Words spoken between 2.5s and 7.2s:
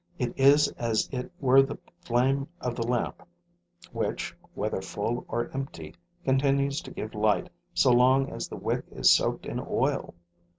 of the lamp, which, whether full or empty, continues to give